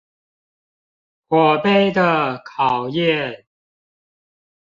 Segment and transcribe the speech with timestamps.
[1.27, 3.45] 火盃的考驗